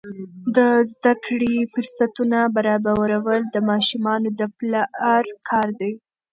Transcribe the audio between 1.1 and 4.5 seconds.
کړې فرصتونه برابرول د ماشومانو د